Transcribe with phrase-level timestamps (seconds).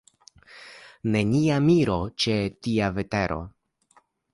[1.17, 3.43] Nenia miro, ĉe tia vetero!